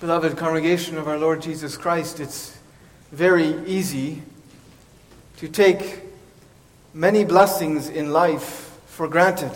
[0.00, 2.56] Beloved congregation of our Lord Jesus Christ, it's
[3.12, 4.22] very easy
[5.36, 6.00] to take
[6.94, 9.52] many blessings in life for granted.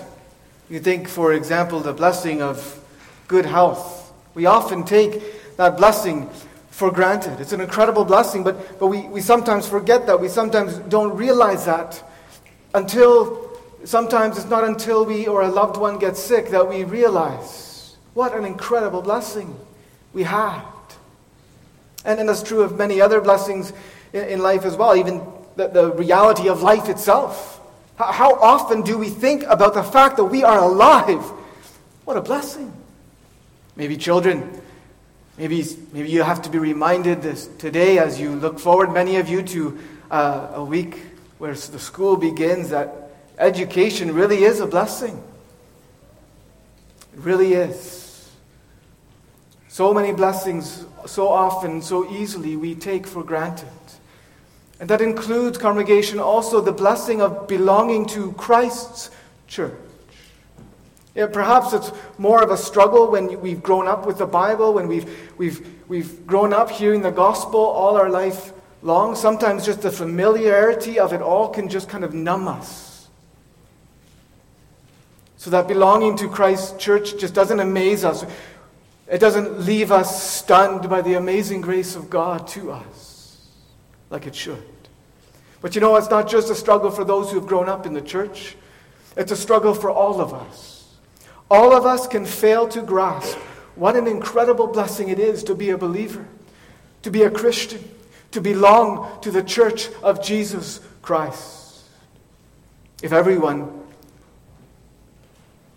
[0.69, 2.79] You think, for example, the blessing of
[3.27, 4.13] good health.
[4.35, 6.29] We often take that blessing
[6.69, 7.41] for granted.
[7.41, 10.21] It's an incredible blessing, but, but we, we sometimes forget that.
[10.21, 12.05] We sometimes don't realize that
[12.75, 13.51] until,
[13.85, 18.35] sometimes it's not until we or a loved one gets sick that we realize what
[18.35, 19.59] an incredible blessing
[20.15, 20.63] we had.
[22.05, 23.73] And, and that's true of many other blessings
[24.13, 25.21] in, in life as well, even
[25.57, 27.61] the, the reality of life itself.
[27.97, 31.23] How, how often do we think about the fact that we are alive?
[32.05, 32.73] What a blessing.
[33.77, 34.61] Maybe children,
[35.37, 39.29] maybe, maybe you have to be reminded this today as you look forward, many of
[39.29, 39.79] you, to
[40.11, 41.01] uh, a week
[41.39, 45.21] where the school begins, that education really is a blessing.
[47.15, 48.04] It really is.
[49.75, 53.67] So many blessings, so often, so easily, we take for granted.
[54.79, 59.11] And that includes, congregation, also the blessing of belonging to Christ's
[59.49, 59.75] church.
[61.17, 64.87] Yeah, perhaps it's more of a struggle when we've grown up with the Bible, when
[64.87, 69.17] we've, we've, we've grown up hearing the gospel all our life long.
[69.17, 73.09] Sometimes just the familiarity of it all can just kind of numb us.
[75.37, 78.25] So that belonging to Christ's church just doesn't amaze us.
[79.09, 83.47] It doesn't leave us stunned by the amazing grace of God to us
[84.11, 84.63] like it should.
[85.61, 87.93] But you know, it's not just a struggle for those who have grown up in
[87.93, 88.57] the church,
[89.17, 90.95] it's a struggle for all of us.
[91.51, 93.37] All of us can fail to grasp
[93.77, 96.27] what an incredible blessing it is to be a believer,
[97.03, 97.83] to be a Christian,
[98.31, 101.83] to belong to the church of Jesus Christ.
[103.03, 103.85] If everyone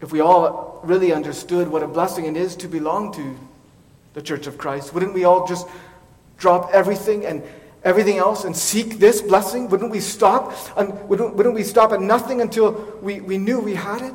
[0.02, 3.38] if we all really understood what a blessing it is to belong to
[4.14, 5.68] the Church of Christ, wouldn't we all just
[6.38, 7.44] drop everything and
[7.84, 9.70] everything else and seek this blessing?
[9.70, 10.53] Wouldn't we stop?
[10.78, 14.14] And wouldn't, wouldn't we stop at nothing until we, we knew we had it?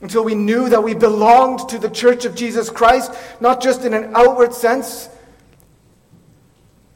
[0.00, 3.94] Until we knew that we belonged to the Church of Jesus Christ, not just in
[3.94, 5.08] an outward sense,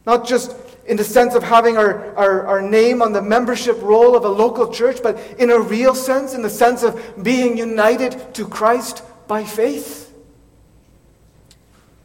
[0.05, 0.55] not just
[0.87, 4.29] in the sense of having our, our, our name on the membership roll of a
[4.29, 9.03] local church, but in a real sense, in the sense of being united to Christ
[9.27, 10.15] by faith.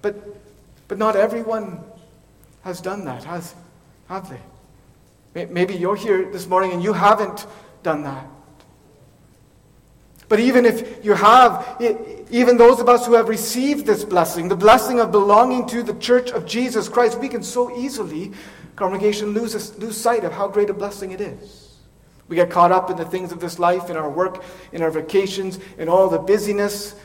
[0.02, 0.16] But,
[0.88, 1.84] but not everyone
[2.64, 3.53] has done that, has,
[4.08, 5.46] have they?
[5.46, 7.46] Maybe you're here this morning and you haven't
[7.84, 8.28] done that.
[10.28, 11.78] But even if you have,
[12.31, 15.94] even those of us who have received this blessing, the blessing of belonging to the
[15.96, 18.31] church of Jesus Christ, we can so easily
[18.81, 21.78] congregation lose, lose sight of how great a blessing it is.
[22.28, 24.90] We get caught up in the things of this life, in our work, in our
[24.90, 26.96] vacations, in all the busyness.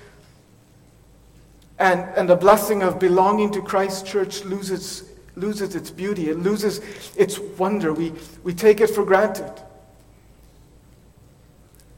[1.78, 6.81] And, and the blessing of belonging to Christ's church loses, loses its beauty, it loses
[7.15, 7.92] its wonder.
[7.92, 9.53] We, we take it for granted.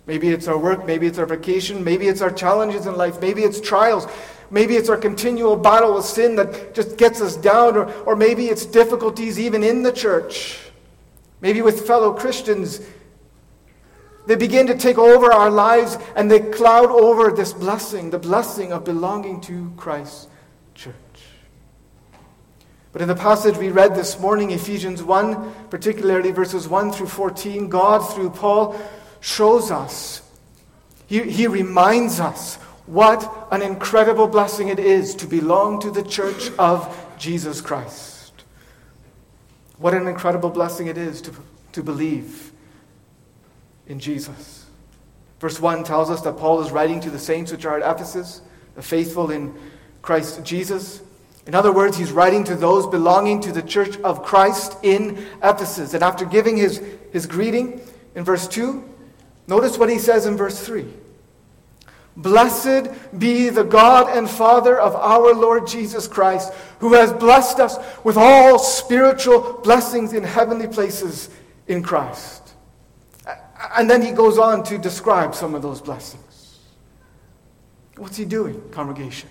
[0.08, 3.42] Maybe it's our work, maybe it's our vacation, maybe it's our challenges in life, maybe
[3.42, 4.08] it's trials.
[4.50, 8.46] Maybe it's our continual battle with sin that just gets us down, or, or maybe
[8.46, 10.58] it's difficulties even in the church.
[11.40, 12.80] Maybe with fellow Christians.
[14.26, 18.72] They begin to take over our lives and they cloud over this blessing, the blessing
[18.72, 20.28] of belonging to Christ's
[20.74, 20.94] church.
[22.92, 27.68] But in the passage we read this morning, Ephesians 1, particularly verses 1 through 14,
[27.68, 28.78] God, through Paul,
[29.20, 30.22] shows us,
[31.06, 32.56] he, he reminds us
[32.86, 38.32] what an incredible blessing it is to belong to the church of Jesus Christ.
[39.78, 41.32] What an incredible blessing it is to,
[41.72, 42.52] to believe
[43.86, 44.66] in Jesus.
[45.40, 48.42] Verse 1 tells us that Paul is writing to the saints which are at Ephesus,
[48.74, 49.54] the faithful in
[50.02, 51.02] Christ Jesus.
[51.46, 55.94] In other words, he's writing to those belonging to the church of Christ in Ephesus.
[55.94, 57.80] And after giving his, his greeting
[58.14, 58.84] in verse 2,
[59.48, 60.86] notice what he says in verse 3.
[62.18, 67.76] Blessed be the God and Father of our Lord Jesus Christ, who has blessed us
[68.02, 71.30] with all spiritual blessings in heavenly places
[71.68, 72.54] in Christ.
[73.76, 76.58] And then he goes on to describe some of those blessings.
[77.96, 79.28] What's he doing, congregation?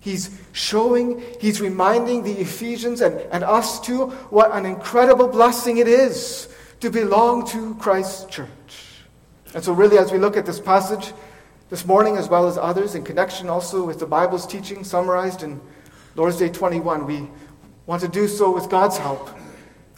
[0.00, 5.88] He's showing, he's reminding the Ephesians and, and us too what an incredible blessing it
[5.88, 6.48] is
[6.80, 8.85] to belong to Christ's church.
[9.56, 11.14] And so, really, as we look at this passage,
[11.70, 15.62] this morning, as well as others, in connection also with the Bible's teaching summarized in
[16.14, 17.26] Lord's Day 21, we
[17.86, 19.30] want to do so with God's help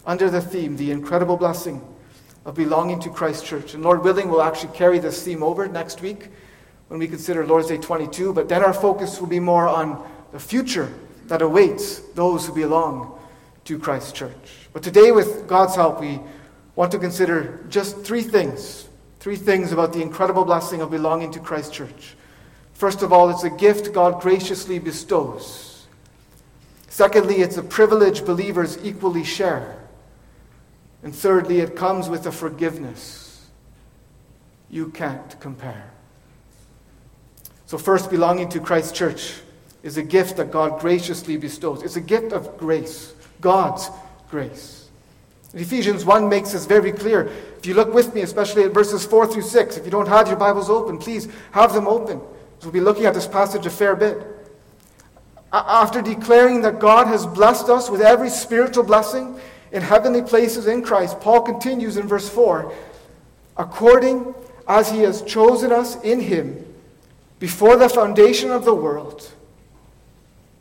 [0.07, 1.83] under the theme, the incredible blessing
[2.45, 3.75] of belonging to Christ Church.
[3.75, 6.29] And Lord willing, we'll actually carry this theme over next week
[6.87, 10.39] when we consider Lord's Day 22, but then our focus will be more on the
[10.39, 10.89] future
[11.27, 13.19] that awaits those who belong
[13.65, 14.69] to Christ's church.
[14.73, 16.21] But today, with God's help, we
[16.77, 18.88] want to consider just three things.
[19.29, 22.17] Three things about the incredible blessing of belonging to Christ's church.
[22.73, 25.87] First of all, it's a gift God graciously bestows.
[26.89, 29.85] Secondly, it's a privilege believers equally share.
[31.03, 33.47] And thirdly, it comes with a forgiveness
[34.71, 35.91] you can't compare.
[37.67, 39.35] So, first, belonging to Christ's church
[39.83, 41.83] is a gift that God graciously bestows.
[41.83, 43.91] It's a gift of grace, God's
[44.31, 44.78] grace.
[45.55, 47.27] Ephesians 1 makes this very clear.
[47.57, 50.29] If you look with me, especially at verses 4 through 6, if you don't have
[50.29, 52.21] your Bibles open, please have them open.
[52.63, 54.27] We'll be looking at this passage a fair bit.
[55.53, 59.41] After declaring that God has blessed us with every spiritual blessing
[59.73, 62.73] in heavenly places in Christ, Paul continues in verse 4
[63.59, 64.35] according
[64.69, 66.65] as he has chosen us in him
[67.39, 69.31] before the foundation of the world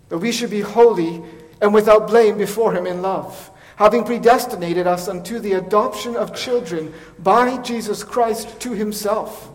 [0.10, 1.22] that we should be holy
[1.62, 6.94] and without blame before him in love, having predestinated us unto the adoption of children
[7.20, 9.50] by Jesus Christ to himself,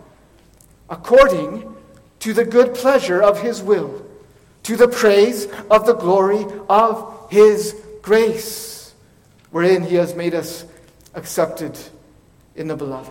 [0.88, 1.74] according
[2.20, 4.04] to the good pleasure of his will,
[4.62, 8.94] to the praise of the glory of his grace,
[9.50, 10.64] wherein he has made us
[11.14, 11.76] accepted
[12.54, 13.10] in the beloved.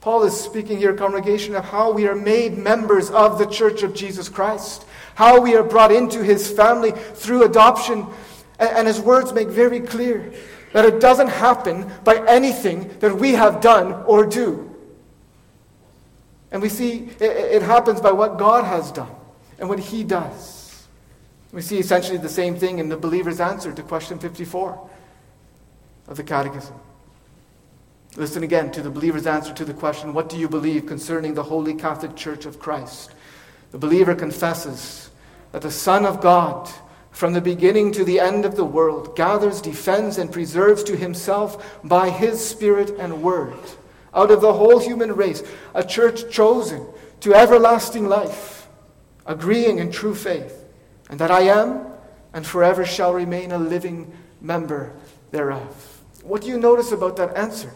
[0.00, 3.94] Paul is speaking here, congregation, of how we are made members of the church of
[3.94, 4.84] Jesus Christ
[5.18, 8.06] how we are brought into his family through adoption.
[8.58, 10.32] And, his words make very clear
[10.72, 14.74] that it doesn't happen by anything that we have done or do.
[16.50, 19.14] And we see it, happens by what God has done
[19.58, 20.86] and what he does.
[21.52, 24.90] We see essentially the same thing in the believer's answer to question 54
[26.08, 26.74] of the Catechism.
[28.16, 31.42] Listen again to the believer's answer to the question What do you believe concerning the
[31.42, 33.12] Holy Catholic Church of Christ?
[33.70, 35.10] The believer confesses
[35.52, 36.68] that the Son of God,
[37.18, 41.76] from the beginning to the end of the world, gathers, defends, and preserves to himself
[41.82, 43.58] by his Spirit and Word,
[44.14, 45.42] out of the whole human race,
[45.74, 46.86] a church chosen
[47.18, 48.68] to everlasting life,
[49.26, 50.64] agreeing in true faith,
[51.10, 51.86] and that I am
[52.34, 54.92] and forever shall remain a living member
[55.32, 56.00] thereof.
[56.22, 57.72] What do you notice about that answer?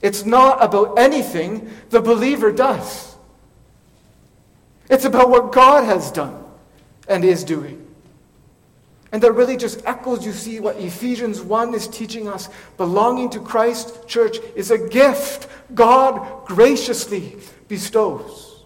[0.00, 3.13] It's not about anything the believer does.
[4.88, 6.44] It's about what God has done
[7.08, 7.80] and is doing.
[9.12, 12.48] And that really just echoes, you see, what Ephesians 1 is teaching us.
[12.76, 17.36] Belonging to Christ's church is a gift God graciously
[17.68, 18.64] bestows.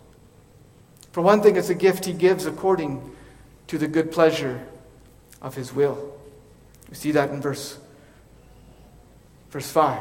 [1.13, 3.15] For one thing, it's a gift He gives according
[3.67, 4.67] to the good pleasure
[5.43, 6.19] of His will.
[6.89, 7.79] You see that in verse,
[9.51, 10.01] verse 5.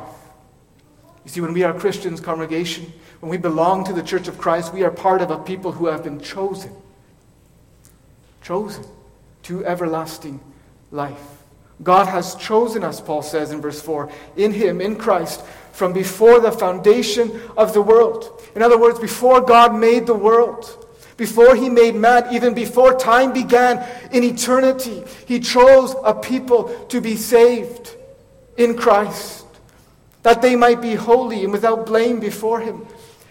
[1.26, 4.74] You see, when we are Christians, congregation, when we belong to the church of Christ,
[4.74, 6.72] we are part of a people who have been chosen.
[8.44, 8.86] Chosen
[9.44, 10.40] to everlasting
[10.92, 11.38] life.
[11.84, 16.40] God has chosen us, Paul says in verse 4, in Him, in Christ, from before
[16.40, 18.42] the foundation of the world.
[18.56, 20.86] In other words, before God made the world,
[21.18, 27.00] before He made man, even before time began in eternity, He chose a people to
[27.00, 27.96] be saved
[28.58, 29.46] in Christ,
[30.24, 32.88] that they might be holy and without blame before Him.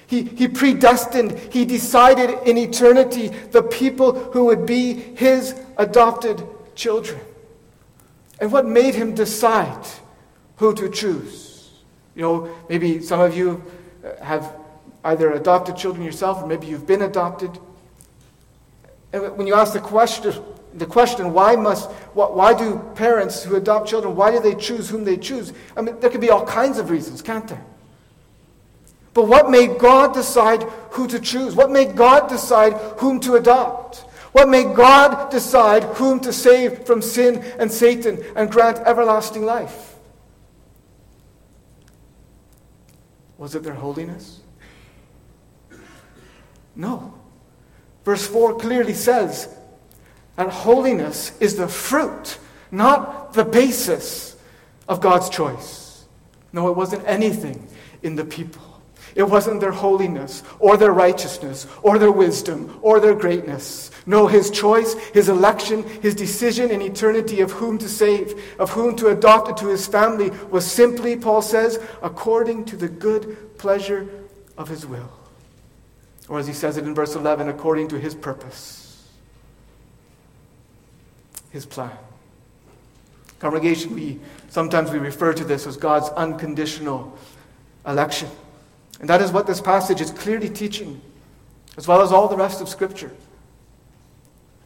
[0.06, 6.42] He, he predestined, he decided in eternity the people who would be his adopted
[6.74, 7.20] children.
[8.40, 9.86] And what made him decide
[10.56, 11.70] who to choose?
[12.14, 13.64] You know, maybe some of you
[14.04, 14.52] uh, have
[15.04, 17.58] either adopted children yourself or maybe you've been adopted.
[19.12, 20.34] And when you ask the question,
[20.74, 25.04] the question why must why do parents who adopt children why do they choose whom
[25.04, 27.64] they choose i mean there could be all kinds of reasons can't there
[29.16, 31.54] but what made God decide who to choose?
[31.54, 34.00] What made God decide whom to adopt?
[34.32, 39.94] What made God decide whom to save from sin and Satan and grant everlasting life?
[43.38, 44.40] Was it their holiness?
[46.74, 47.14] No.
[48.04, 49.48] Verse 4 clearly says
[50.36, 52.36] that holiness is the fruit,
[52.70, 54.36] not the basis
[54.86, 56.04] of God's choice.
[56.52, 57.66] No, it wasn't anything
[58.02, 58.65] in the people.
[59.16, 63.90] It wasn't their holiness or their righteousness or their wisdom or their greatness.
[64.04, 68.94] No, his choice, his election, his decision in eternity of whom to save, of whom
[68.96, 74.06] to adopt into his family was simply, Paul says, according to the good pleasure
[74.58, 75.10] of his will.
[76.28, 79.02] Or as he says it in verse 11, according to his purpose,
[81.50, 81.96] his plan.
[83.38, 84.20] Congregation, we
[84.50, 87.16] sometimes we refer to this as God's unconditional
[87.86, 88.28] election.
[89.00, 91.00] And that is what this passage is clearly teaching.
[91.76, 93.12] as well as all the rest of Scripture.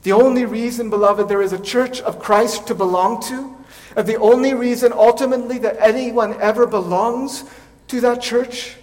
[0.03, 3.57] The only reason, beloved, there is a church of Christ to belong to,
[3.97, 7.45] and the only reason ultimately that anyone ever belongs
[7.89, 8.77] to that church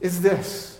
[0.00, 0.78] is this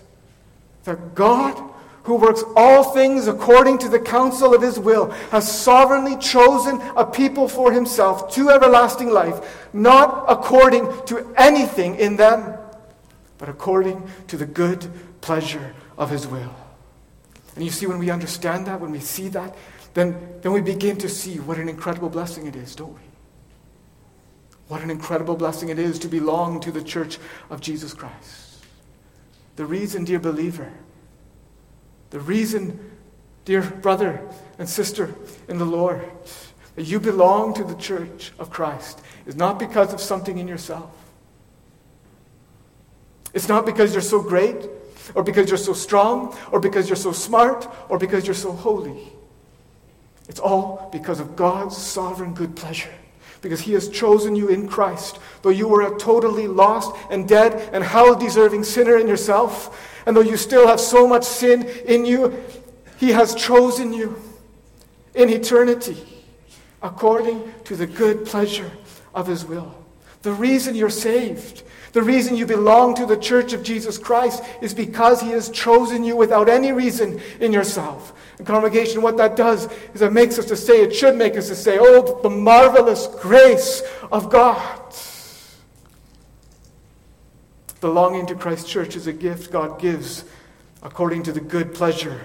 [0.85, 1.61] that God,
[2.03, 7.05] who works all things according to the counsel of his will, has sovereignly chosen a
[7.05, 12.57] people for himself to everlasting life, not according to anything in them,
[13.41, 14.87] but according to the good
[15.19, 16.53] pleasure of his will.
[17.55, 19.57] And you see, when we understand that, when we see that,
[19.95, 23.01] then, then we begin to see what an incredible blessing it is, don't we?
[24.67, 27.17] What an incredible blessing it is to belong to the church
[27.49, 28.63] of Jesus Christ.
[29.55, 30.71] The reason, dear believer,
[32.11, 32.91] the reason,
[33.45, 34.21] dear brother
[34.59, 35.15] and sister
[35.47, 36.07] in the Lord,
[36.75, 40.95] that you belong to the church of Christ is not because of something in yourself.
[43.33, 44.69] It's not because you're so great
[45.15, 49.11] or because you're so strong, or because you're so smart, or because you're so holy.
[50.29, 52.93] It's all because of God's sovereign good pleasure.
[53.41, 57.69] Because He has chosen you in Christ, though you were a totally lost and dead
[57.73, 62.05] and hell deserving sinner in yourself, and though you still have so much sin in
[62.05, 62.43] you,
[62.97, 64.21] He has chosen you
[65.15, 65.97] in eternity
[66.83, 68.71] according to the good pleasure
[69.13, 69.80] of His will.
[70.21, 71.63] The reason you're saved
[71.93, 76.03] the reason you belong to the church of Jesus Christ is because he has chosen
[76.03, 78.13] you without any reason in yourself.
[78.37, 81.49] And congregation, what that does is it makes us to say, it should make us
[81.49, 84.79] to say, oh, the marvelous grace of God.
[87.81, 90.23] Belonging to Christ's church is a gift God gives
[90.83, 92.21] according to the good pleasure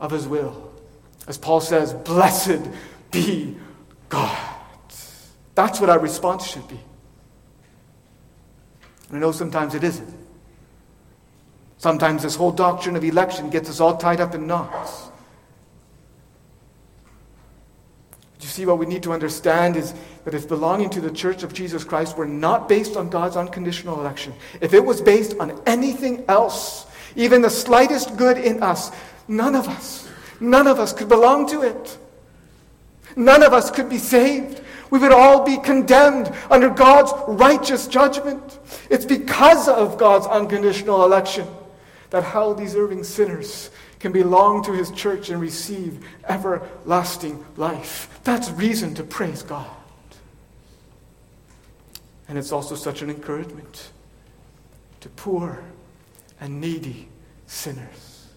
[0.00, 0.72] of his will.
[1.26, 2.66] As Paul says, blessed
[3.10, 3.56] be
[4.08, 4.38] God.
[5.54, 6.80] That's what our response should be.
[9.14, 10.12] I know sometimes it isn't.
[11.78, 15.08] Sometimes this whole doctrine of election gets us all tied up in knots.
[18.40, 19.94] you see, what we need to understand is
[20.24, 23.98] that if belonging to the church of Jesus Christ were not based on God's unconditional
[23.98, 28.90] election, if it was based on anything else, even the slightest good in us,
[29.28, 31.96] none of us, none of us could belong to it.
[33.16, 34.60] None of us could be saved.
[34.94, 38.60] We would all be condemned under God's righteous judgment.
[38.88, 41.48] It's because of God's unconditional election
[42.10, 48.20] that hell deserving sinners can belong to his church and receive everlasting life.
[48.22, 49.66] That's reason to praise God.
[52.28, 53.90] And it's also such an encouragement
[55.00, 55.64] to poor
[56.40, 57.08] and needy
[57.48, 58.28] sinners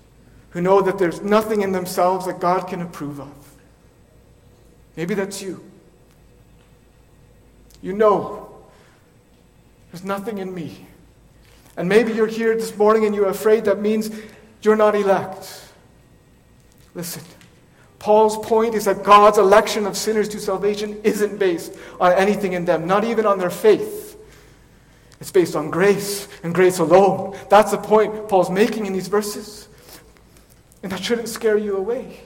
[0.49, 3.55] who know that there's nothing in themselves that God can approve of.
[4.95, 5.66] Maybe that's you.
[7.87, 8.49] You know,
[9.89, 10.85] there's nothing in me.
[11.77, 14.11] And maybe you're here this morning and you're afraid that means
[14.61, 15.71] you're not elect.
[16.95, 17.23] Listen,
[17.97, 22.65] Paul's point is that God's election of sinners to salvation isn't based on anything in
[22.65, 24.19] them, not even on their faith.
[25.21, 27.37] It's based on grace and grace alone.
[27.49, 29.69] That's the point Paul's making in these verses.
[30.83, 32.19] And that shouldn't scare you away.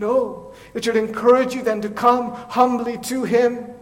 [0.00, 3.77] No, it should encourage you then to come humbly to Him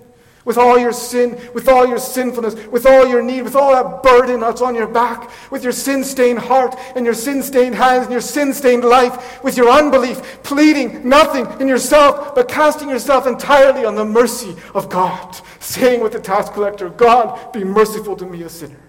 [0.46, 4.02] with all your sin, with all your sinfulness, with all your need, with all that
[4.02, 8.04] burden that's on your back, with your sin stained heart and your sin stained hands
[8.04, 13.26] and your sin stained life, with your unbelief, pleading nothing in yourself, but casting yourself
[13.26, 18.24] entirely on the mercy of God, saying with the tax collector, God, be merciful to
[18.24, 18.80] me, a sinner.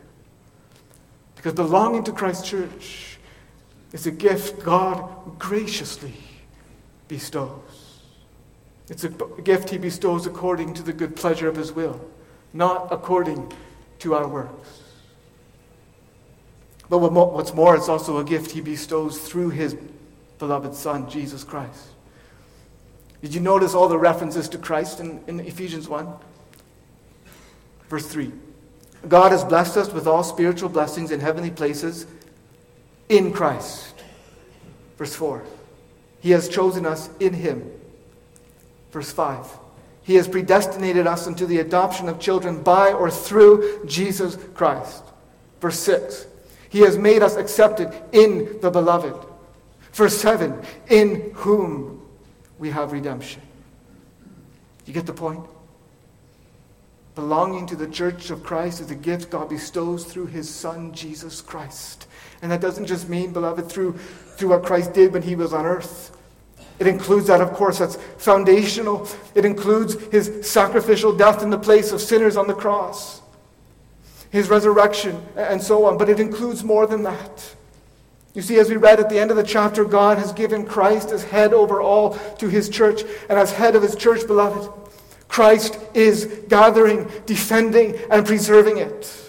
[1.36, 3.18] Because belonging to Christ's church
[3.94, 6.14] is a gift God graciously
[7.08, 7.67] bestows.
[8.89, 9.10] It's a
[9.44, 12.00] gift he bestows according to the good pleasure of his will,
[12.53, 13.51] not according
[14.00, 14.82] to our works.
[16.89, 19.75] But what's more, it's also a gift he bestows through his
[20.39, 21.88] beloved Son, Jesus Christ.
[23.22, 26.08] Did you notice all the references to Christ in, in Ephesians 1?
[27.89, 28.32] Verse 3
[29.08, 32.08] God has blessed us with all spiritual blessings in heavenly places
[33.10, 33.96] in Christ.
[34.98, 35.44] Verse 4
[36.22, 37.70] He has chosen us in him
[38.98, 39.60] Verse 5
[40.01, 45.04] He has predestinated us unto the adoption of children by or through Jesus Christ.
[45.62, 46.25] Verse 6
[46.70, 49.13] He has made us accepted in the beloved.
[49.94, 52.01] Verse 7 In whom
[52.58, 53.44] we have redemption.
[54.88, 55.46] You get the point?
[57.13, 61.39] Belonging to the church of Christ is a gift God bestows through his Son, Jesus
[61.39, 62.08] Christ.
[62.42, 65.68] And that doesn't just mean, beloved, through, through what Christ did when he was on
[65.68, 66.17] earth.
[66.79, 69.07] It includes that, of course, that's foundational.
[69.34, 73.22] It includes his sacrificial death in the place of sinners on the cross,
[74.29, 75.98] his resurrection, and so on.
[75.98, 77.55] But it includes more than that.
[78.36, 81.12] You see, as we read at the end of the chapter, God has given Christ
[81.12, 84.72] as head over all to his church, and as head of his church, beloved,
[85.27, 89.24] Christ is gathering, defending, and preserving it.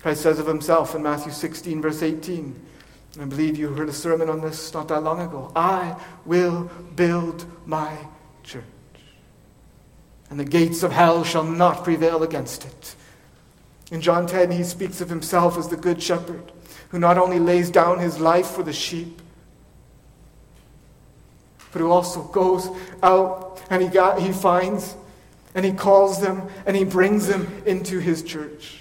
[0.00, 2.60] Christ says of himself in Matthew 16, verse 18,
[3.20, 5.52] I believe you heard a sermon on this not that long ago.
[5.54, 7.96] I will build my
[8.42, 8.64] church,
[10.30, 12.96] and the gates of hell shall not prevail against it.
[13.90, 16.52] In John 10, he speaks of himself as the good shepherd
[16.88, 19.20] who not only lays down his life for the sheep,
[21.72, 22.68] but who also goes
[23.02, 24.94] out and he, got, he finds
[25.54, 28.78] and he calls them and he brings them into his church.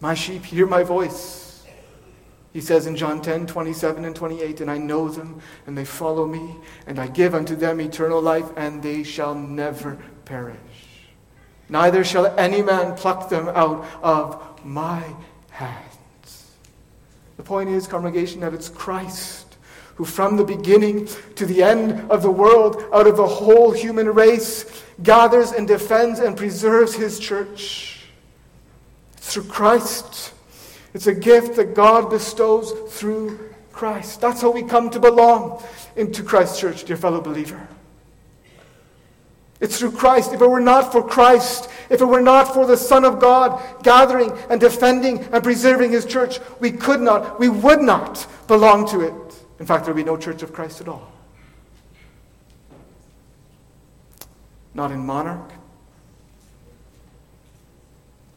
[0.00, 1.49] My sheep hear my voice.
[2.52, 6.26] He says in John 10, 27 and 28, and I know them, and they follow
[6.26, 10.56] me, and I give unto them eternal life, and they shall never perish.
[11.68, 15.14] Neither shall any man pluck them out of my
[15.50, 16.56] hands.
[17.36, 19.50] The point is, congregation, that it's Christ
[20.00, 24.08] who, from the beginning to the end of the world, out of the whole human
[24.08, 28.08] race, gathers and defends and preserves his church.
[29.18, 30.32] It's through Christ.
[30.92, 33.38] It's a gift that God bestows through
[33.72, 34.20] Christ.
[34.20, 35.62] That's how we come to belong
[35.96, 37.68] into Christ's church, dear fellow believer.
[39.60, 40.32] It's through Christ.
[40.32, 43.62] If it were not for Christ, if it were not for the Son of God
[43.82, 49.00] gathering and defending and preserving his church, we could not, we would not belong to
[49.00, 49.14] it.
[49.58, 51.12] In fact, there would be no church of Christ at all.
[54.72, 55.50] Not in Monarch,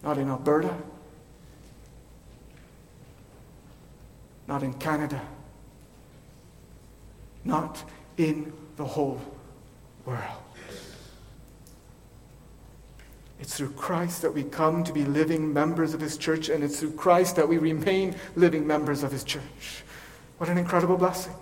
[0.03, 0.75] not in Alberta,
[4.53, 5.19] not in Canada,
[7.43, 7.83] not
[8.17, 9.19] in the whole
[10.05, 10.21] world.
[13.39, 16.79] It's through Christ that we come to be living members of His church, and it's
[16.79, 19.83] through Christ that we remain living members of His church.
[20.37, 21.33] What an incredible blessing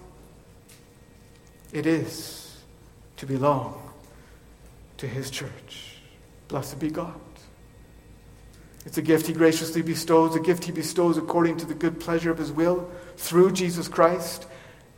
[1.74, 2.62] it is
[3.18, 3.92] to belong
[5.00, 5.98] to His church.
[6.48, 7.20] Blessed be God.
[8.86, 12.32] It's a gift He graciously bestows, a gift He bestows according to the good pleasure
[12.32, 12.90] of His will
[13.22, 14.48] through Jesus Christ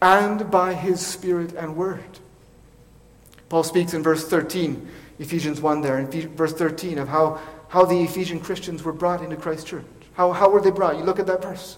[0.01, 2.19] and by His Spirit and Word.
[3.49, 8.01] Paul speaks in verse 13 Ephesians 1 there, in verse 13, of how, how the
[8.01, 9.85] Ephesian Christians were brought into Christ's church.
[10.15, 10.97] How, how were they brought?
[10.97, 11.77] You look at that verse.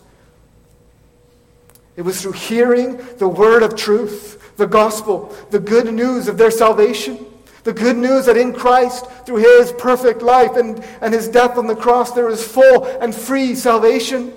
[1.96, 6.52] It was through hearing the word of truth, the gospel, the good news of their
[6.52, 7.26] salvation,
[7.64, 11.68] the good news that in Christ, through his perfect life and, and his death on
[11.68, 14.34] the cross, there is full and free salvation.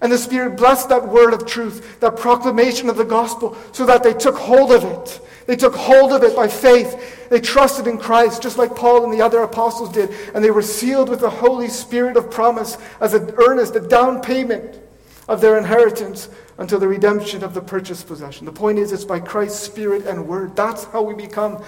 [0.00, 4.02] And the Spirit blessed that word of truth, that proclamation of the gospel, so that
[4.02, 5.20] they took hold of it.
[5.46, 7.28] They took hold of it by faith.
[7.30, 10.10] They trusted in Christ, just like Paul and the other apostles did.
[10.34, 14.20] And they were sealed with the Holy Spirit of promise as an earnest, a down
[14.20, 14.80] payment
[15.28, 16.28] of their inheritance
[16.58, 18.44] until the redemption of the purchased possession.
[18.44, 20.56] The point is, it's by Christ's Spirit and word.
[20.56, 21.62] That's how we become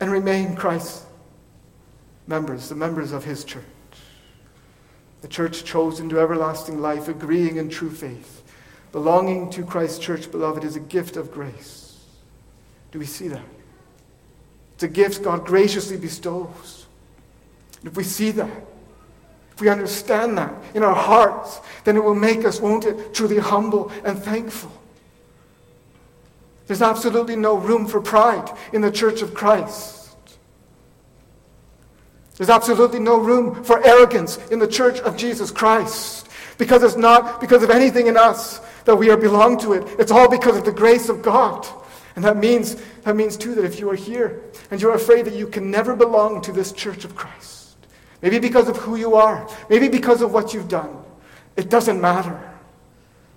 [0.00, 1.06] and remain Christ's
[2.26, 3.64] members, the members of His church
[5.22, 8.42] the church chosen to everlasting life, agreeing in true faith.
[8.90, 12.04] Belonging to Christ's church, beloved, is a gift of grace.
[12.90, 13.44] Do we see that?
[14.74, 16.86] It's a gift God graciously bestows.
[17.84, 18.50] If we see that,
[19.54, 23.38] if we understand that in our hearts, then it will make us, won't it, truly
[23.38, 24.72] humble and thankful.
[26.66, 30.01] There's absolutely no room for pride in the church of Christ.
[32.36, 37.40] There's absolutely no room for arrogance in the church of Jesus Christ because it's not
[37.40, 39.84] because of anything in us that we are belong to it.
[39.98, 41.66] It's all because of the grace of God.
[42.16, 45.34] And that means, that means too that if you are here and you're afraid that
[45.34, 47.76] you can never belong to this church of Christ,
[48.20, 50.96] maybe because of who you are, maybe because of what you've done,
[51.56, 52.50] it doesn't matter.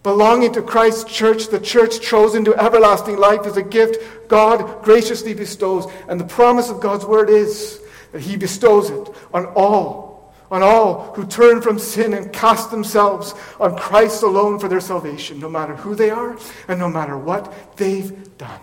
[0.03, 5.33] Belonging to Christ's church, the church chosen to everlasting life, is a gift God graciously
[5.33, 5.87] bestows.
[6.07, 7.81] And the promise of God's word is
[8.15, 13.33] that he bestows it on all, on all who turn from sin and cast themselves
[13.59, 16.37] on Christ alone for their salvation, no matter who they are
[16.69, 18.61] and no matter what they've done.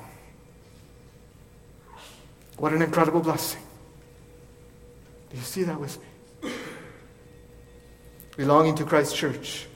[2.56, 3.60] What an incredible blessing.
[5.28, 5.98] Do you see that with
[6.42, 6.50] me?
[8.38, 9.66] Belonging to Christ's church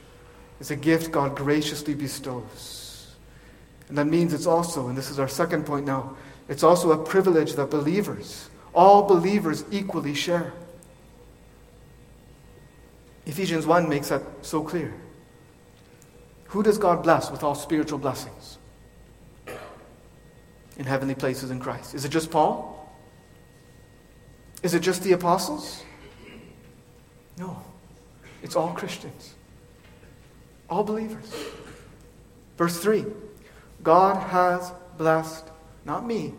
[0.59, 3.15] is a gift God graciously bestows.
[3.89, 6.17] And that means it's also, and this is our second point now,
[6.49, 10.53] it's also a privilege that believers all believers equally share.
[13.25, 14.93] Ephesians 1 makes that so clear.
[16.49, 18.59] Who does God bless with all spiritual blessings?
[20.77, 21.95] In heavenly places in Christ.
[21.95, 22.95] Is it just Paul?
[24.61, 25.83] Is it just the apostles?
[27.35, 27.59] No.
[28.43, 29.33] It's all Christians.
[30.69, 31.33] All believers.
[32.59, 33.05] Verse 3
[33.81, 35.45] God has blessed,
[35.83, 36.33] not me,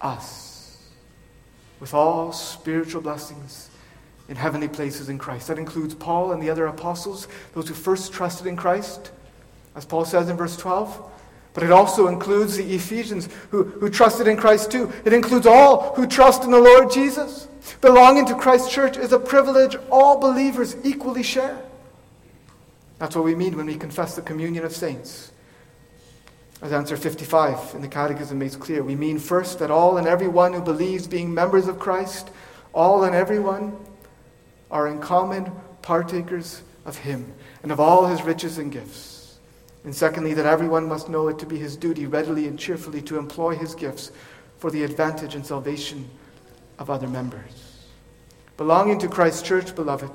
[0.00, 0.45] us,
[1.80, 3.70] with all spiritual blessings
[4.28, 5.48] in heavenly places in Christ.
[5.48, 9.10] That includes Paul and the other apostles, those who first trusted in Christ,
[9.74, 11.12] as Paul says in verse 12.
[11.54, 14.92] But it also includes the Ephesians who, who trusted in Christ too.
[15.04, 17.48] It includes all who trust in the Lord Jesus.
[17.80, 21.58] Belonging to Christ's church is a privilege all believers equally share.
[22.98, 25.32] That's what we mean when we confess the communion of saints.
[26.62, 30.52] As answer 55 in the Catechism makes clear, we mean first that all and everyone
[30.52, 32.30] who believes being members of Christ,
[32.72, 33.76] all and everyone
[34.70, 39.16] are in common partakers of Him and of all His riches and gifts.
[39.86, 43.18] And secondly, that everyone must know it to be his duty readily and cheerfully to
[43.18, 44.10] employ his gifts
[44.58, 46.10] for the advantage and salvation
[46.80, 47.86] of other members.
[48.56, 50.10] Belonging to Christ's church, beloved,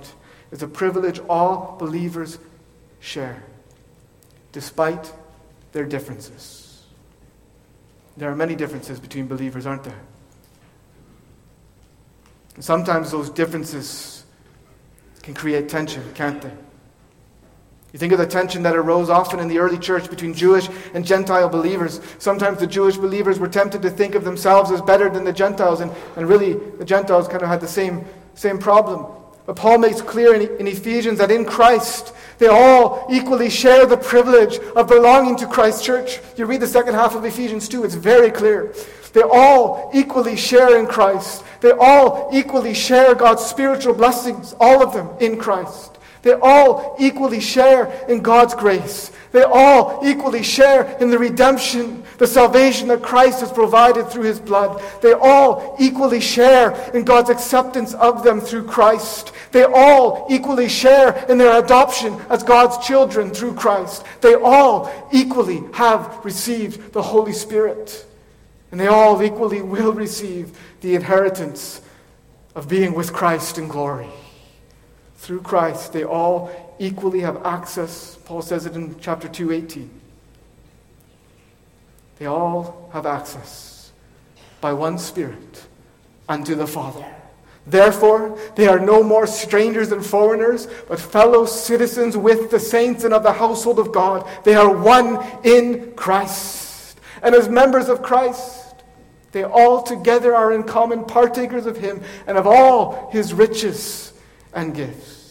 [0.51, 2.37] is a privilege all believers
[2.99, 3.43] share,
[4.51, 5.13] despite
[5.71, 6.85] their differences.
[8.17, 9.99] There are many differences between believers, aren't there?
[12.55, 14.25] And sometimes those differences
[15.23, 16.51] can create tension, can't they?
[17.93, 21.05] You think of the tension that arose often in the early church between Jewish and
[21.05, 21.99] Gentile believers.
[22.19, 25.81] Sometimes the Jewish believers were tempted to think of themselves as better than the Gentiles,
[25.81, 29.05] and, and really the Gentiles kind of had the same, same problem.
[29.45, 33.97] But Paul makes clear in, in Ephesians that in Christ, they all equally share the
[33.97, 36.19] privilege of belonging to Christ's church.
[36.37, 38.73] You read the second half of Ephesians 2, it's very clear.
[39.13, 41.43] They all equally share in Christ.
[41.59, 45.97] They all equally share God's spiritual blessings, all of them in Christ.
[46.21, 49.11] They all equally share in God's grace.
[49.31, 54.39] They all equally share in the redemption, the salvation that Christ has provided through his
[54.39, 54.83] blood.
[55.01, 59.31] They all equally share in God's acceptance of them through Christ.
[59.51, 64.03] They all equally share in their adoption as God's children through Christ.
[64.19, 68.05] They all equally have received the Holy Spirit.
[68.71, 71.81] And they all equally will receive the inheritance
[72.53, 74.09] of being with Christ in glory.
[75.21, 78.17] Through Christ, they all equally have access.
[78.25, 79.87] Paul says it in chapter 2:18.
[82.17, 83.91] They all have access
[84.61, 85.67] by one Spirit
[86.27, 87.05] unto the Father.
[87.67, 93.13] Therefore, they are no more strangers and foreigners, but fellow citizens with the saints and
[93.13, 94.27] of the household of God.
[94.43, 96.99] They are one in Christ.
[97.21, 98.73] And as members of Christ,
[99.33, 104.10] they all together are in common partakers of Him and of all His riches
[104.53, 105.21] and gifts.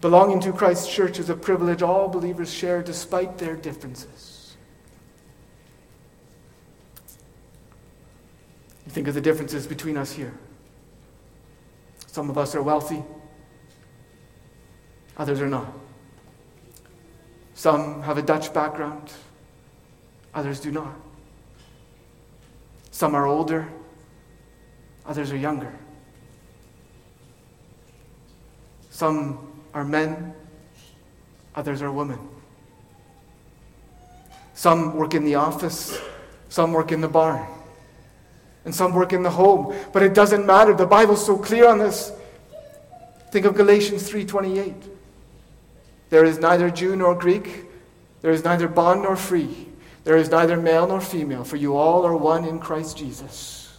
[0.00, 4.56] Belonging to Christ's church is a privilege all believers share despite their differences.
[8.86, 10.32] You think of the differences between us here.
[12.06, 13.02] Some of us are wealthy,
[15.16, 15.72] others are not.
[17.54, 19.12] Some have a Dutch background,
[20.32, 20.94] others do not.
[22.92, 23.68] Some are older,
[25.04, 25.72] others are younger.
[28.98, 29.38] Some
[29.74, 30.34] are men,
[31.54, 32.18] others are women.
[34.54, 36.00] Some work in the office,
[36.48, 37.46] some work in the barn,
[38.64, 39.72] and some work in the home.
[39.92, 40.74] But it doesn't matter.
[40.74, 42.10] The Bible's so clear on this.
[43.30, 44.74] Think of Galatians 3:28.
[46.10, 47.70] There is neither Jew nor Greek,
[48.20, 49.68] there is neither bond nor free,
[50.02, 53.78] there is neither male nor female, for you all are one in Christ Jesus.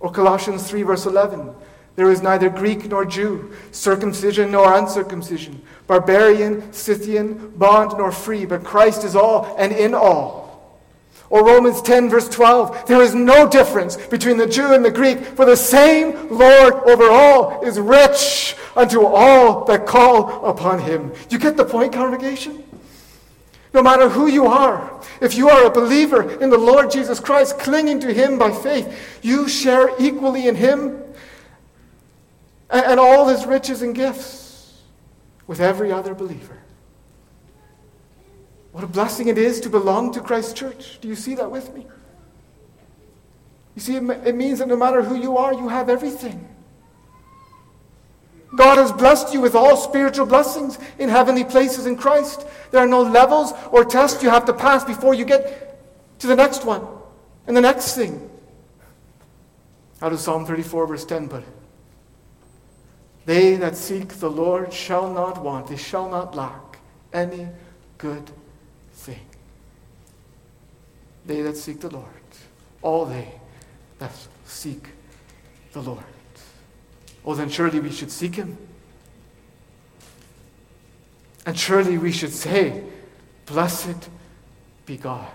[0.00, 1.54] Or Colossians 3 verse 11.
[1.96, 8.64] There is neither Greek nor Jew, circumcision nor uncircumcision, barbarian, Scythian, bond nor free, but
[8.64, 10.50] Christ is all and in all.
[11.30, 15.18] Or Romans 10, verse 12, there is no difference between the Jew and the Greek,
[15.20, 21.12] for the same Lord over all is rich unto all that call upon him.
[21.28, 22.64] You get the point, congregation?
[23.72, 27.60] No matter who you are, if you are a believer in the Lord Jesus Christ,
[27.60, 31.00] clinging to him by faith, you share equally in him
[32.70, 34.82] and, and all his riches and gifts
[35.46, 36.58] with every other believer.
[38.72, 40.98] What a blessing it is to belong to Christ's church.
[41.00, 41.86] Do you see that with me?
[43.74, 46.48] You see, it means that no matter who you are, you have everything.
[48.54, 52.46] God has blessed you with all spiritual blessings in heavenly places in Christ.
[52.70, 56.36] There are no levels or tests you have to pass before you get to the
[56.36, 56.86] next one
[57.46, 58.28] and the next thing.
[60.00, 61.59] How does Psalm 34, verse 10 put it?
[63.30, 66.80] They that seek the Lord shall not want, they shall not lack
[67.12, 67.46] any
[67.96, 68.28] good
[68.92, 69.24] thing.
[71.26, 72.08] They that seek the Lord,
[72.82, 73.32] all they
[74.00, 74.10] that
[74.46, 74.88] seek
[75.70, 76.02] the Lord.
[77.24, 78.58] Oh, then surely we should seek Him.
[81.46, 82.82] And surely we should say,
[83.46, 84.08] Blessed
[84.86, 85.30] be God.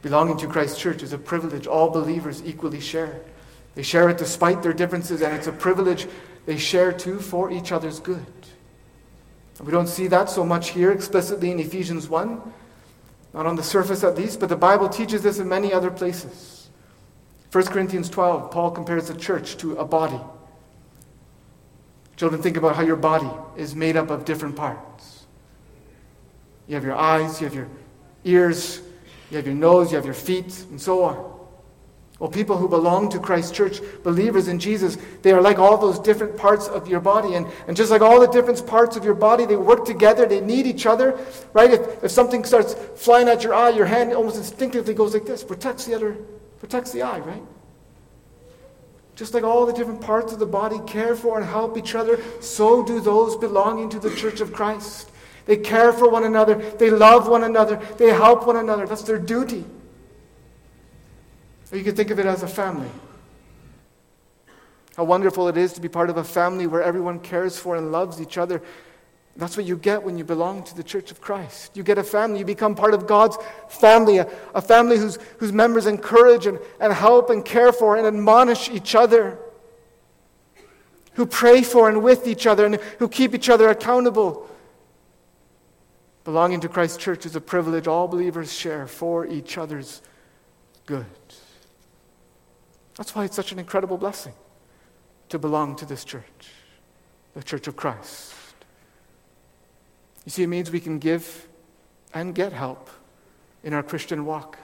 [0.00, 3.20] Belonging to Christ's church is a privilege all believers equally share.
[3.76, 6.08] They share it despite their differences, and it's a privilege
[6.46, 8.26] they share too for each other's good.
[9.62, 12.40] We don't see that so much here explicitly in Ephesians 1,
[13.34, 16.70] not on the surface at least, but the Bible teaches this in many other places.
[17.52, 20.20] 1 Corinthians 12, Paul compares the church to a body.
[22.16, 25.26] Children, think about how your body is made up of different parts.
[26.66, 27.68] You have your eyes, you have your
[28.24, 28.80] ears,
[29.30, 31.35] you have your nose, you have your feet, and so on.
[32.18, 35.98] Well, people who belong to Christ's church, believers in Jesus, they are like all those
[35.98, 37.34] different parts of your body.
[37.34, 40.40] And, and just like all the different parts of your body, they work together, they
[40.40, 41.18] need each other,
[41.52, 41.70] right?
[41.70, 45.44] If, if something starts flying at your eye, your hand almost instinctively goes like this,
[45.44, 46.16] protects the other,
[46.58, 47.42] protects the eye, right?
[49.14, 52.18] Just like all the different parts of the body care for and help each other,
[52.40, 55.10] so do those belonging to the church of Christ.
[55.44, 58.86] They care for one another, they love one another, they help one another.
[58.86, 59.66] That's their duty.
[61.70, 62.90] Or you could think of it as a family.
[64.96, 67.92] How wonderful it is to be part of a family where everyone cares for and
[67.92, 68.62] loves each other.
[69.36, 71.76] That's what you get when you belong to the Church of Christ.
[71.76, 72.38] You get a family.
[72.38, 73.36] You become part of God's
[73.68, 78.06] family, a, a family whose, whose members encourage and, and help and care for and
[78.06, 79.38] admonish each other,
[81.14, 84.48] who pray for and with each other, and who keep each other accountable.
[86.24, 90.00] Belonging to Christ's church is a privilege all believers share for each other's
[90.86, 91.04] good.
[92.96, 94.32] That's why it's such an incredible blessing
[95.28, 96.50] to belong to this church,
[97.34, 98.34] the church of Christ.
[100.24, 101.46] You see, it means we can give
[102.14, 102.90] and get help
[103.62, 104.58] in our Christian walk.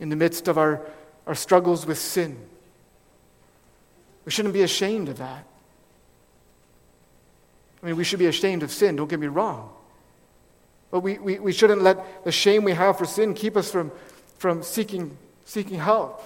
[0.00, 0.84] In the midst of our,
[1.26, 2.38] our struggles with sin,
[4.24, 5.46] we shouldn't be ashamed of that.
[7.82, 9.70] I mean, we should be ashamed of sin, don't get me wrong.
[10.90, 13.92] But we, we, we shouldn't let the shame we have for sin keep us from,
[14.38, 16.22] from seeking seeking help.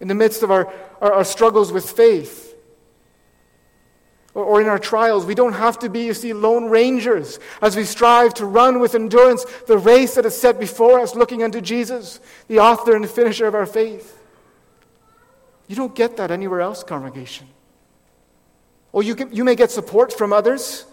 [0.00, 2.54] In the midst of our, our, our struggles with faith,
[4.34, 7.84] or, in our trials, we don't have to be, you see, lone rangers as we
[7.84, 12.18] strive to run with endurance the race that is set before us, looking unto Jesus,
[12.48, 14.20] the author and finisher of our faith.
[15.68, 17.46] You don't get that anywhere else, congregation.
[18.90, 20.84] Or you, can, you may get support from others.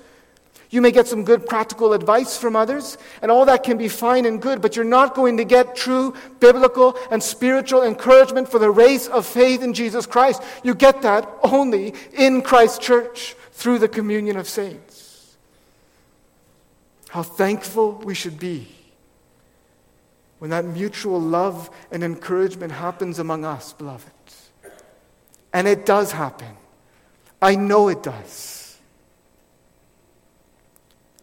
[0.72, 4.26] You may get some good practical advice from others, and all that can be fine
[4.26, 8.72] and good, but you're not going to get true biblical and spiritual encouragement for the
[8.72, 10.42] race of faith in Jesus Christ.
[10.64, 15.36] You get that only in Christ's church through the communion of saints.
[17.10, 18.70] How thankful we should be
[20.40, 24.10] when that mutual love and encouragement happens among us, beloved.
[25.52, 26.56] And it does happen.
[27.42, 28.61] I know it does.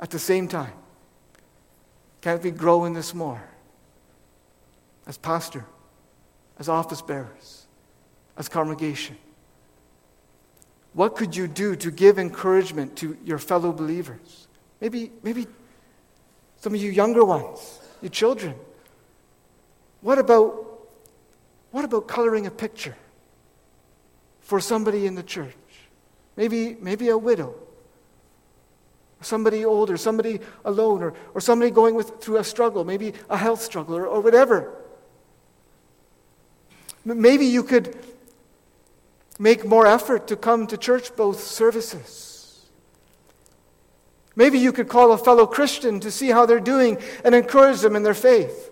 [0.01, 0.73] At the same time,
[2.21, 3.43] can't we grow in this more?
[5.07, 5.65] As pastor,
[6.59, 7.67] as office bearers,
[8.37, 9.17] as congregation.
[10.93, 14.49] What could you do to give encouragement to your fellow believers?
[14.81, 15.47] Maybe, maybe
[16.57, 18.55] some of you younger ones, your children.
[20.01, 20.89] What about,
[21.71, 22.97] what about coloring a picture
[24.41, 25.55] for somebody in the church?
[26.37, 27.55] Maybe, maybe a widow
[29.21, 33.63] somebody older, somebody alone, or, or somebody going with, through a struggle, maybe a health
[33.63, 34.75] struggle, or, or whatever.
[37.05, 37.97] Maybe you could
[39.39, 42.67] make more effort to come to church both services.
[44.37, 47.97] Maybe you could call a fellow Christian to see how they're doing and encourage them
[47.97, 48.71] in their faith.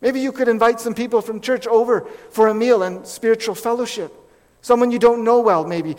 [0.00, 4.12] Maybe you could invite some people from church over for a meal and spiritual fellowship.
[4.64, 5.94] Someone you don't know well, maybe.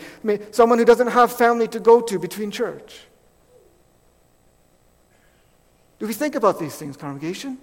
[0.50, 2.98] Someone who doesn't have family to go to between church.
[6.00, 7.58] Do we think about these things, congregation?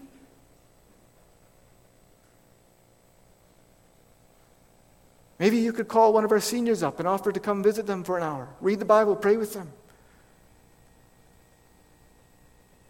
[5.39, 8.05] Maybe you could call one of our seniors up and offer to come visit them
[8.05, 9.73] for an hour, read the Bible, pray with them.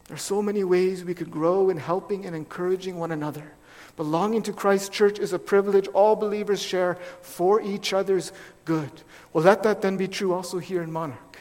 [0.07, 3.53] There are so many ways we could grow in helping and encouraging one another.
[3.95, 8.31] Belonging to Christ's church is a privilege all believers share for each other's
[8.65, 8.91] good.
[9.31, 11.37] Well, let that then be true also here in Monarch,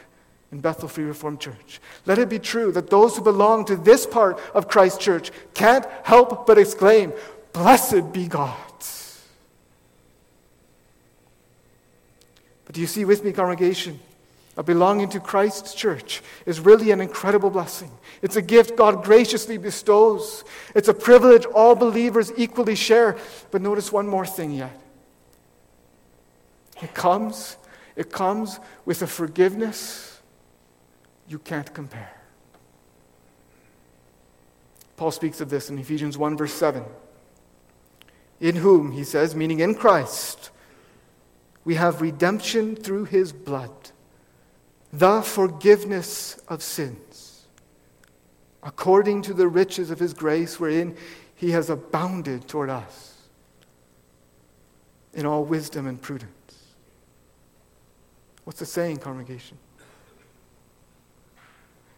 [0.51, 1.81] in Bethel Free Reformed Church.
[2.05, 5.85] Let it be true that those who belong to this part of Christ's church can't
[6.03, 7.13] help but exclaim,
[7.53, 8.57] Blessed be God.
[12.65, 13.99] But do you see with me, congregation?
[14.55, 17.91] Of belonging to Christ's church is really an incredible blessing.
[18.21, 20.43] It's a gift God graciously bestows.
[20.75, 23.17] It's a privilege all believers equally share.
[23.51, 24.79] But notice one more thing yet.
[26.81, 27.57] It comes,
[27.95, 30.21] it comes with a forgiveness
[31.27, 32.11] you can't compare.
[34.97, 36.83] Paul speaks of this in Ephesians 1, verse 7.
[38.39, 40.51] In whom, he says, meaning in Christ,
[41.65, 43.71] we have redemption through his blood
[44.93, 47.47] the forgiveness of sins,
[48.61, 50.95] according to the riches of his grace, wherein
[51.35, 53.27] he has abounded toward us
[55.15, 56.29] in all wisdom and prudence.
[58.43, 59.57] What's the saying, congregation?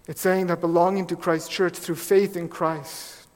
[0.07, 3.27] It's saying that belonging to Christ's church through faith in Christ,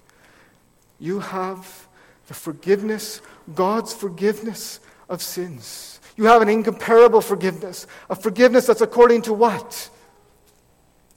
[0.99, 1.87] you have
[2.27, 3.21] the forgiveness,
[3.55, 5.98] God's forgiveness of sins.
[6.19, 9.89] You have an incomparable forgiveness, a forgiveness that's according to what?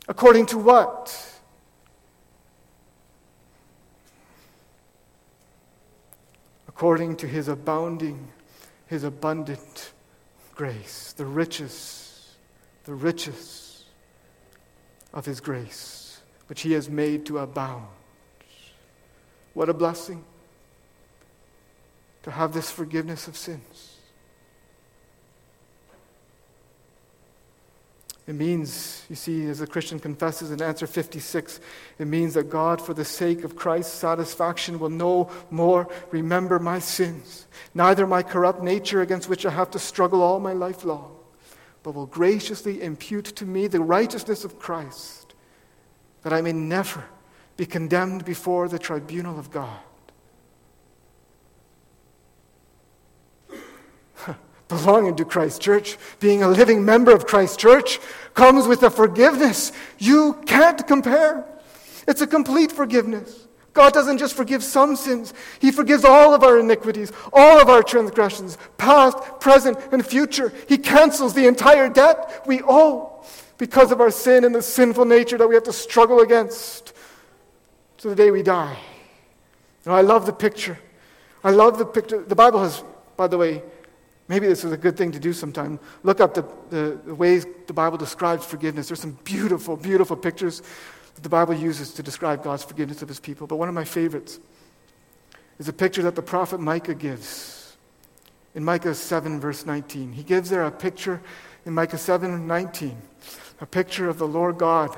[0.06, 1.40] According to what?
[6.68, 8.28] According to his abounding,
[8.86, 9.90] his abundant
[10.54, 12.36] grace, the riches,
[12.84, 13.86] the riches
[15.12, 17.88] of his grace, which he has made to abound.
[19.52, 20.24] What a blessing
[22.22, 23.91] to have this forgiveness of sins.
[28.32, 31.60] It means, you see, as the Christian confesses in answer 56,
[31.98, 36.78] it means that God, for the sake of Christ's satisfaction, will no more remember my
[36.78, 41.14] sins, neither my corrupt nature against which I have to struggle all my life long,
[41.82, 45.34] but will graciously impute to me the righteousness of Christ,
[46.22, 47.04] that I may never
[47.58, 49.78] be condemned before the tribunal of God.
[54.72, 58.00] Belonging to Christ church, being a living member of Christ church,
[58.34, 61.44] comes with a forgiveness you can't compare.
[62.08, 63.46] It's a complete forgiveness.
[63.72, 67.82] God doesn't just forgive some sins, He forgives all of our iniquities, all of our
[67.82, 70.52] transgressions, past, present, and future.
[70.68, 73.24] He cancels the entire debt we owe
[73.56, 76.92] because of our sin and the sinful nature that we have to struggle against
[77.98, 78.76] to the day we die.
[79.86, 80.78] I love the picture.
[81.42, 82.22] I love the picture.
[82.22, 82.84] The Bible has,
[83.16, 83.62] by the way,
[84.32, 85.78] Maybe this is a good thing to do sometime.
[86.04, 88.88] Look up the, the, the, ways the Bible describes forgiveness.
[88.88, 90.62] There's some beautiful, beautiful pictures
[91.14, 93.46] that the Bible uses to describe God's forgiveness of his people.
[93.46, 94.40] But one of my favorites
[95.58, 97.76] is a picture that the prophet Micah gives
[98.54, 100.12] in Micah 7, verse 19.
[100.12, 101.20] He gives there a picture
[101.66, 102.96] in Micah 7, 19,
[103.60, 104.96] a picture of the Lord God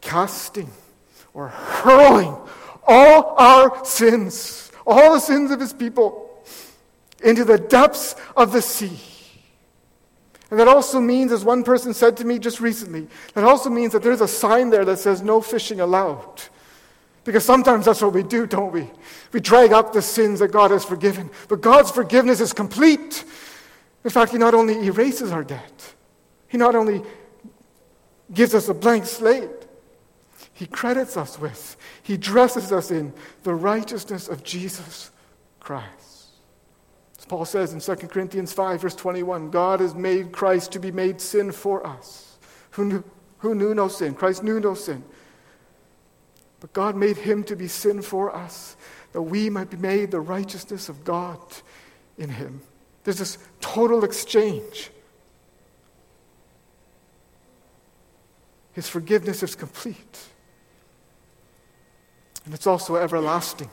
[0.00, 0.70] casting
[1.34, 2.36] or hurling
[2.86, 6.29] all our sins, all the sins of his people
[7.22, 8.98] into the depths of the sea.
[10.50, 13.92] And that also means, as one person said to me just recently, that also means
[13.92, 16.42] that there's a sign there that says no fishing allowed.
[17.22, 18.90] Because sometimes that's what we do, don't we?
[19.32, 21.30] We drag up the sins that God has forgiven.
[21.48, 23.24] But God's forgiveness is complete.
[24.02, 25.94] In fact, He not only erases our debt,
[26.48, 27.02] He not only
[28.32, 29.50] gives us a blank slate,
[30.52, 33.12] He credits us with, He dresses us in
[33.44, 35.10] the righteousness of Jesus
[35.60, 36.09] Christ.
[37.30, 41.20] Paul says in 2 Corinthians 5, verse 21, God has made Christ to be made
[41.20, 42.36] sin for us,
[42.72, 43.04] who knew,
[43.38, 44.16] who knew no sin.
[44.16, 45.04] Christ knew no sin.
[46.58, 48.76] But God made him to be sin for us,
[49.12, 51.38] that we might be made the righteousness of God
[52.18, 52.62] in him.
[53.04, 54.90] There's this total exchange.
[58.72, 60.18] His forgiveness is complete.
[62.44, 63.70] And it's also everlasting.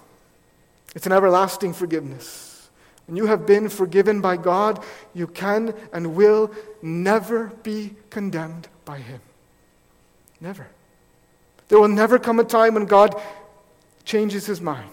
[0.94, 2.47] It's an everlasting forgiveness.
[3.08, 9.00] When you have been forgiven by God, you can and will never be condemned by
[9.00, 9.22] Him.
[10.42, 10.68] Never.
[11.70, 13.20] There will never come a time when God
[14.04, 14.90] changes His mind.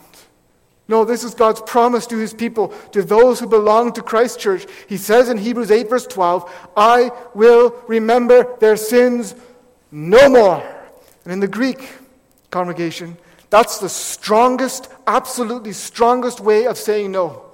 [0.87, 4.66] No, this is God's promise to His people, to those who belong to Christ Church.
[4.88, 9.34] He says in Hebrews 8, verse 12, I will remember their sins
[9.91, 10.62] no more.
[11.24, 11.88] And in the Greek
[12.51, 13.16] congregation,
[13.51, 17.45] that's the strongest, absolutely strongest way of saying no.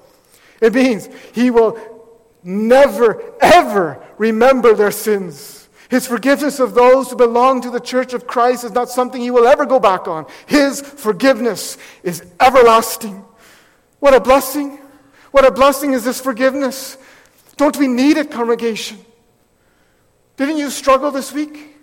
[0.60, 1.78] It means he will
[2.42, 5.68] never, ever remember their sins.
[5.88, 9.30] His forgiveness of those who belong to the church of Christ is not something he
[9.30, 10.26] will ever go back on.
[10.46, 13.24] His forgiveness is everlasting.
[13.98, 14.78] What a blessing!
[15.32, 16.96] What a blessing is this forgiveness.
[17.56, 18.98] Don't we need it, congregation?
[20.36, 21.76] Didn't you struggle this week?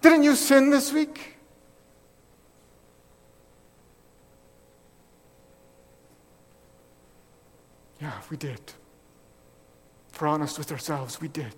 [0.00, 1.33] Didn't you sin this week?
[8.04, 8.60] Yeah, we did.
[10.12, 11.54] If we're honest with ourselves, we did.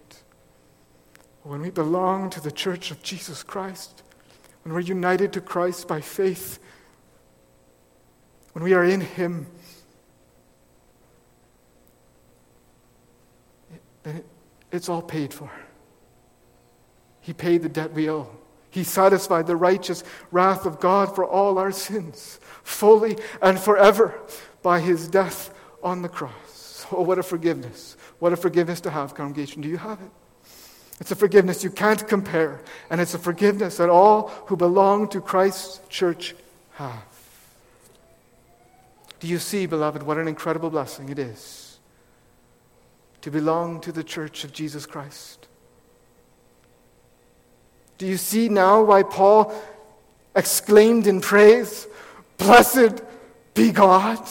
[1.42, 4.04] When we belong to the church of Jesus Christ,
[4.62, 6.60] when we're united to Christ by faith,
[8.52, 9.48] when we are in Him,
[14.04, 14.22] then
[14.70, 15.50] it's all paid for.
[17.22, 18.30] He paid the debt we owe.
[18.70, 24.14] He satisfied the righteous wrath of God for all our sins, fully and forever,
[24.62, 25.52] by his death
[25.86, 26.84] on the cross.
[26.90, 27.96] Oh, what a forgiveness.
[28.18, 29.62] What a forgiveness to have, congregation.
[29.62, 30.10] Do you have it?
[31.00, 32.60] It's a forgiveness you can't compare,
[32.90, 36.34] and it's a forgiveness that all who belong to Christ's church
[36.72, 37.04] have.
[39.20, 41.78] Do you see, beloved, what an incredible blessing it is
[43.22, 45.46] to belong to the church of Jesus Christ?
[47.98, 49.54] Do you see now why Paul
[50.34, 51.86] exclaimed in praise,
[52.38, 53.02] Blessed
[53.54, 54.26] be God?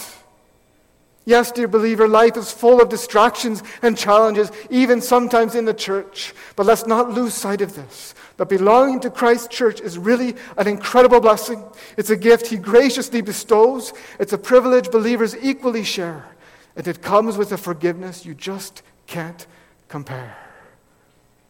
[1.27, 6.35] Yes, dear believer, life is full of distractions and challenges, even sometimes in the church.
[6.55, 8.13] But let's not lose sight of this.
[8.37, 11.63] That belonging to Christ's church is really an incredible blessing.
[11.97, 16.27] It's a gift He graciously bestows, it's a privilege believers equally share.
[16.75, 19.47] And it comes with a forgiveness you just can't
[19.87, 20.37] compare.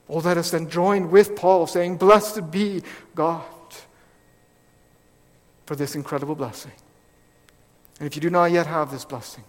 [0.08, 3.44] Oh, let us then join with Paul saying, Blessed be God
[5.66, 6.72] for this incredible blessing.
[8.00, 9.44] And if you do not yet have this blessing,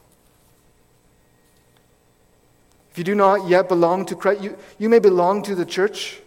[2.96, 6.18] if you do not yet belong to Christ, you, you may belong to the church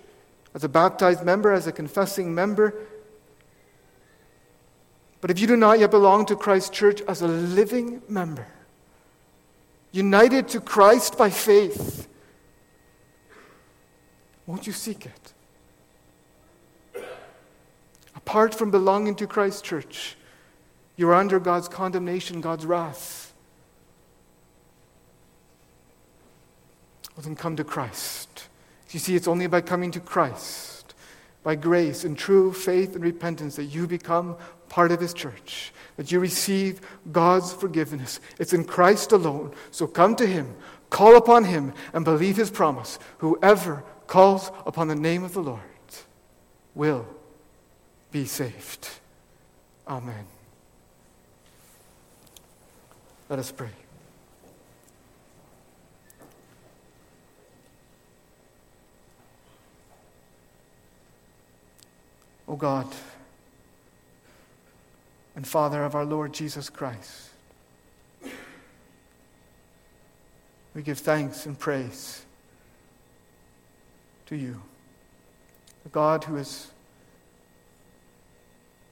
[0.54, 2.76] as a baptized member, as a confessing member.
[5.20, 8.46] But if you do not yet belong to Christ's church as a living member,
[9.92, 12.08] united to Christ by faith,
[14.46, 15.34] won't you seek it?
[18.16, 20.18] Apart from belonging to Christ's church,
[20.98, 23.29] you're under God's condemnation, God's wrath.
[27.20, 28.48] Well, then come to Christ.
[28.92, 30.94] You see, it's only by coming to Christ,
[31.44, 34.38] by grace and true faith and repentance, that you become
[34.70, 36.80] part of His church, that you receive
[37.12, 38.22] God's forgiveness.
[38.40, 39.54] It's in Christ alone.
[39.70, 40.56] So come to Him,
[40.90, 42.98] call upon Him, and believe His promise.
[43.18, 45.60] Whoever calls upon the name of the Lord
[46.74, 47.06] will
[48.14, 48.88] be saved.
[49.90, 50.26] Amen.
[53.28, 53.72] Let us pray.
[62.50, 62.88] O God
[65.36, 67.30] and Father of our Lord Jesus Christ,
[70.74, 72.26] we give thanks and praise
[74.26, 74.60] to you,
[75.84, 76.72] the God who has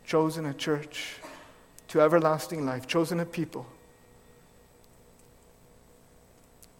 [0.05, 1.16] chosen a church
[1.88, 3.66] to everlasting life, chosen a people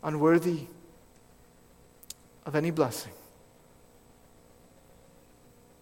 [0.04, 0.62] unworthy
[2.46, 3.14] of any blessing.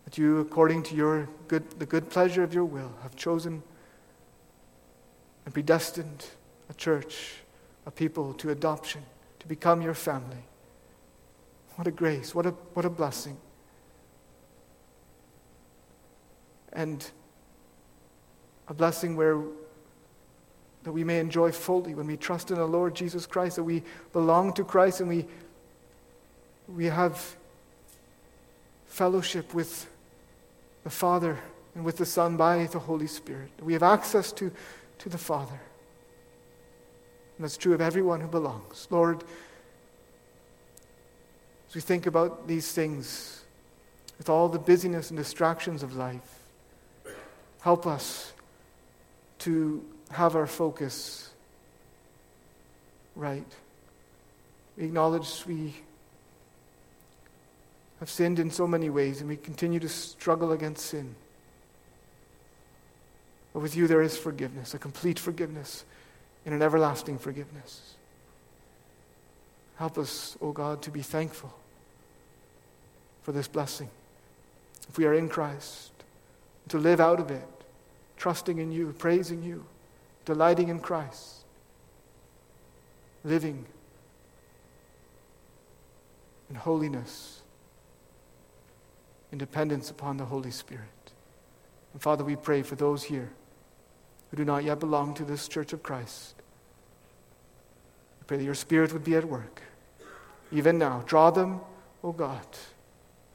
[0.05, 3.63] That you, according to your good, the good pleasure of your will, have chosen
[5.45, 6.25] and predestined
[6.69, 7.35] a church,
[7.85, 9.03] a people to adoption,
[9.39, 10.45] to become your family.
[11.75, 13.37] What a grace, what a, what a blessing.
[16.73, 17.05] And
[18.67, 19.41] a blessing where
[20.83, 23.81] that we may enjoy fully when we trust in the Lord Jesus Christ, that we
[24.13, 25.25] belong to Christ and we,
[26.67, 27.35] we have
[28.85, 29.89] fellowship with
[30.85, 31.37] the Father
[31.73, 33.49] and with the Son by the Holy Spirit.
[33.59, 34.51] We have access to,
[34.99, 35.59] to the Father.
[37.37, 38.87] And that's true of everyone who belongs.
[38.89, 39.23] Lord,
[41.67, 43.41] as we think about these things,
[44.19, 46.39] with all the busyness and distractions of life,
[47.61, 48.31] help us
[49.39, 51.31] to have our focus
[53.15, 53.43] right.
[54.77, 55.73] We acknowledge we
[57.99, 61.15] have sinned in so many ways and we continue to struggle against sin.
[63.53, 65.85] But with you, there is forgiveness, a complete forgiveness,
[66.45, 67.93] and an everlasting forgiveness.
[69.77, 71.53] Help us, O oh God, to be thankful
[73.23, 73.89] for this blessing.
[74.89, 75.91] If we are in Christ,
[76.69, 77.47] to live out of it,
[78.17, 79.65] trusting in you, praising you,
[80.25, 81.43] delighting in Christ,
[83.23, 83.65] living
[86.49, 87.41] in holiness,
[89.35, 91.11] in dependence upon the Holy Spirit.
[91.91, 93.33] And Father, we pray for those here
[94.31, 96.35] who do not yet belong to this church of Christ.
[98.21, 99.61] We pray that your Spirit would be at work,
[100.53, 101.03] even now.
[101.05, 101.55] Draw them,
[102.01, 102.47] O oh God.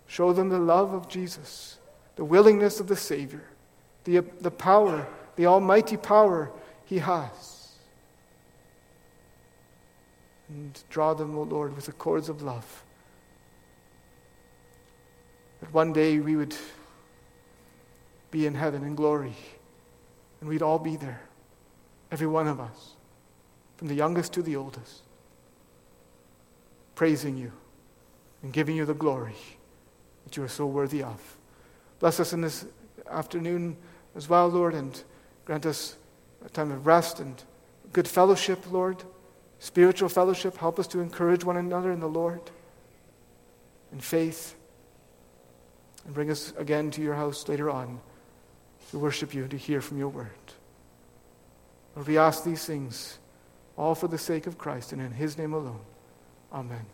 [0.06, 1.78] Show them the love of Jesus,
[2.16, 3.44] the willingness of the Savior,
[4.04, 6.50] the, the power, the almighty power
[6.86, 7.72] He has.
[10.48, 12.84] And draw them, O Lord, with the cords of love.
[15.60, 16.54] That one day we would
[18.30, 19.34] be in heaven in glory,
[20.40, 21.20] and we'd all be there,
[22.10, 22.94] every one of us,
[23.76, 25.02] from the youngest to the oldest,
[26.94, 27.52] praising you
[28.42, 29.36] and giving you the glory
[30.24, 31.36] that you are so worthy of.
[31.98, 32.64] Bless us in this
[33.10, 33.76] afternoon
[34.16, 35.02] as well, Lord, and
[35.44, 35.96] grant us
[36.44, 37.42] a time of rest and
[37.92, 39.02] good fellowship, Lord,
[39.58, 40.56] spiritual fellowship.
[40.56, 42.40] Help us to encourage one another in the Lord,
[43.92, 44.54] in faith,
[46.10, 48.00] and bring us again to your house later on
[48.90, 50.26] to worship you and to hear from your word.
[51.94, 53.20] Lord, we ask these things
[53.78, 55.78] all for the sake of Christ and in his name alone.
[56.52, 56.84] Amen.